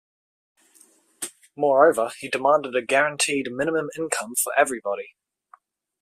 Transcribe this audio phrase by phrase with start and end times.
[1.55, 5.13] Moreover, he demanded a guaranteed minimum income for everybody.